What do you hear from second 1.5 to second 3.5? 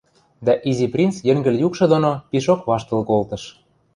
юкшы доно пишок ваштыл колтыш.